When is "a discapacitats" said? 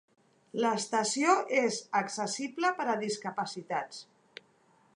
2.93-4.01